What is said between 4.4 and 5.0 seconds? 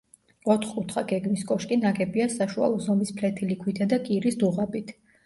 დუღაბით.